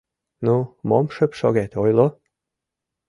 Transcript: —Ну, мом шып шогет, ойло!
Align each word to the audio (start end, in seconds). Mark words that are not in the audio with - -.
—Ну, 0.45 0.55
мом 0.87 1.05
шып 1.15 1.31
шогет, 1.39 1.71
ойло! 1.83 2.07